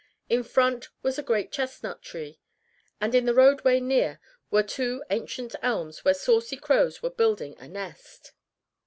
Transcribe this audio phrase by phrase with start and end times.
[0.29, 2.39] In front was a great chestnut tree,
[2.99, 7.67] and in the roadway near were two ancient elms where saucy crows were building a
[7.67, 8.31] nest.